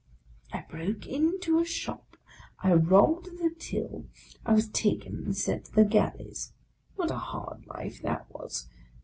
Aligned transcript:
I 0.51 0.61
broke 0.61 1.05
into 1.05 1.59
a 1.59 1.63
shop, 1.63 2.17
I 2.63 2.73
robbed 2.73 3.37
the 3.37 3.53
till; 3.55 4.07
I 4.43 4.53
was 4.55 4.67
taken 4.69 5.21
and 5.25 5.37
sent 5.37 5.65
to 5.65 5.73
the 5.75 5.85
Galleys. 5.85 6.53
What 6.95 7.11
a 7.11 7.17
hard 7.19 7.67
life 7.67 8.01
that 8.01 8.25
was! 8.33 8.67